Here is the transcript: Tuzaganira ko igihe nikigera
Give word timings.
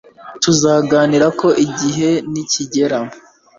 Tuzaganira 0.41 1.27
ko 1.39 1.47
igihe 1.65 2.09
nikigera 2.31 2.99